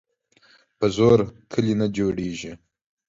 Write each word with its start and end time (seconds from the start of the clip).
په 0.77 0.85
زور 0.95 1.19
کلي 1.51 1.73
نه 1.79 1.87
جوړیږي. 1.97 2.53